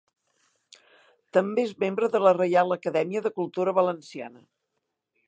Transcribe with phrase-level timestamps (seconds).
[1.37, 4.47] També és membre de la Reial Acadèmia de Cultura Valenciana.